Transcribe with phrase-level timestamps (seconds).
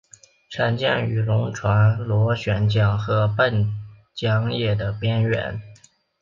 [0.49, 3.71] 常见于轮船螺旋桨和泵
[4.15, 5.61] 桨叶的边缘。